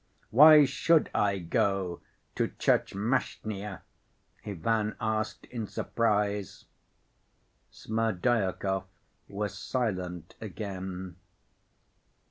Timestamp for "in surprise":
5.51-6.65